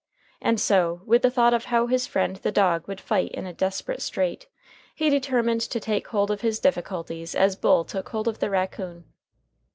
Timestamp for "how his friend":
1.65-2.37